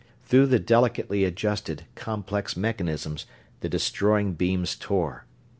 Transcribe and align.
Through 0.23 0.47
the 0.47 0.57
delicately 0.57 1.25
adjusted, 1.25 1.83
complex 1.93 2.57
mechanisms 2.57 3.27
the 3.59 3.69
destroying 3.69 4.33
beams 4.33 4.75
tore. 4.75 5.25